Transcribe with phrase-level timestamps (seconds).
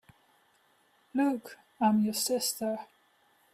[1.13, 2.79] Luke, I am your sister!